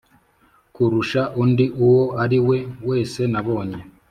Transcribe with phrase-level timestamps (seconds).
[0.73, 2.57] kurusha undi uwo ariwe
[2.89, 3.79] wese nabonye